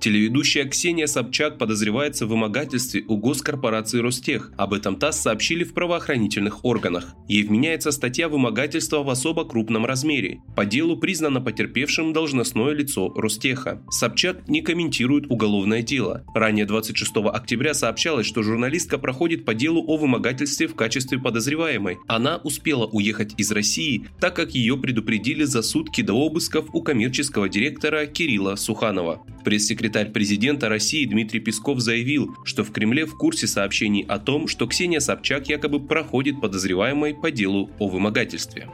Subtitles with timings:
[0.00, 4.50] Телеведущая Ксения Собчак подозревается в вымогательстве у госкорпорации Ростех.
[4.56, 7.14] Об этом ТАСС сообщили в правоохранительных органах.
[7.28, 10.40] Ей вменяется статья вымогательства в особо крупном размере.
[10.56, 13.82] По делу признано потерпевшим должностное лицо Ростеха.
[13.90, 16.24] Собчак не комментирует уголовное дело.
[16.34, 21.98] Ранее 26 октября сообщалось, что журналистка проходит по делу о вымогательстве в качестве подозреваемой.
[22.08, 27.50] Она успела уехать из России, так как ее предупредили за сутки до обысков у коммерческого
[27.50, 29.22] директора Кирилла Суханова.
[29.44, 34.66] Пресс-секретарь президента России Дмитрий Песков заявил, что в Кремле в курсе сообщений о том, что
[34.66, 38.68] Ксения Собчак якобы проходит подозреваемой по делу о вымогательстве.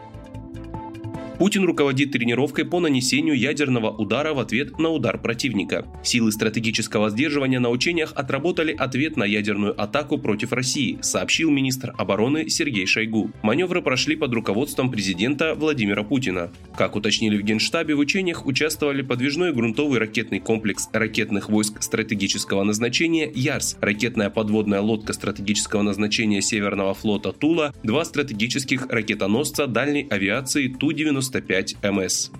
[1.38, 5.86] Путин руководит тренировкой по нанесению ядерного удара в ответ на удар противника.
[6.02, 12.48] Силы стратегического сдерживания на учениях отработали ответ на ядерную атаку против России, сообщил министр обороны
[12.48, 13.32] Сергей Шойгу.
[13.42, 16.50] Маневры прошли под руководством президента Владимира Путина.
[16.74, 23.30] Как уточнили в Генштабе, в учениях участвовали подвижной грунтовый ракетный комплекс ракетных войск стратегического назначения
[23.34, 31.25] «Ярс», ракетная подводная лодка стратегического назначения Северного флота «Тула», два стратегических ракетоносца дальней авиации Ту-90
[31.30, 32.30] 95 МС.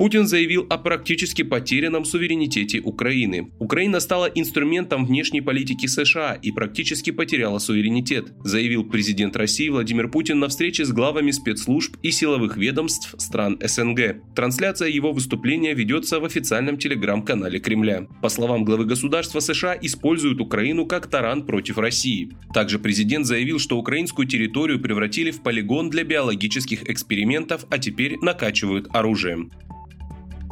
[0.00, 3.50] Путин заявил о практически потерянном суверенитете Украины.
[3.58, 10.38] Украина стала инструментом внешней политики США и практически потеряла суверенитет, заявил президент России Владимир Путин
[10.38, 14.22] на встрече с главами спецслужб и силовых ведомств стран СНГ.
[14.34, 18.06] Трансляция его выступления ведется в официальном телеграм-канале Кремля.
[18.22, 22.30] По словам главы государства, США используют Украину как таран против России.
[22.54, 28.88] Также президент заявил, что украинскую территорию превратили в полигон для биологических экспериментов, а теперь накачивают
[28.94, 29.52] оружием.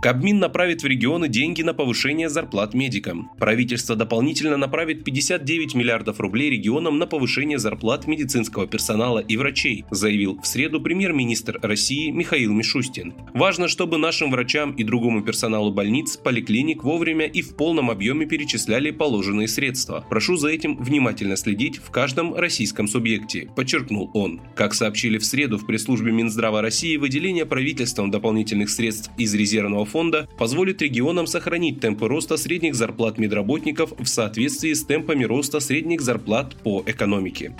[0.00, 3.32] Кабмин направит в регионы деньги на повышение зарплат медикам.
[3.36, 10.38] Правительство дополнительно направит 59 миллиардов рублей регионам на повышение зарплат медицинского персонала и врачей, заявил
[10.40, 13.14] в среду премьер-министр России Михаил Мишустин.
[13.34, 18.92] Важно, чтобы нашим врачам и другому персоналу больниц, поликлиник вовремя и в полном объеме перечисляли
[18.92, 20.06] положенные средства.
[20.08, 24.40] Прошу за этим внимательно следить в каждом российском субъекте, подчеркнул он.
[24.54, 30.28] Как сообщили в среду в пресс-службе Минздрава России, выделение правительством дополнительных средств из резервного фонда
[30.38, 36.54] позволит регионам сохранить темпы роста средних зарплат медработников в соответствии с темпами роста средних зарплат
[36.62, 37.56] по экономике.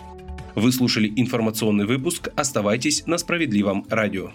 [0.54, 2.28] Вы слушали информационный выпуск.
[2.36, 4.30] Оставайтесь на справедливом радио.